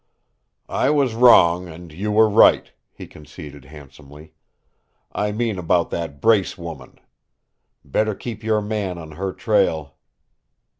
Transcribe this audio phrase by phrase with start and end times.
[0.67, 4.33] "I was wrong, and you were right," he conceded, handsomely;
[5.11, 6.99] "I mean about that Brace woman.
[7.85, 9.97] Better keep your man on her trail."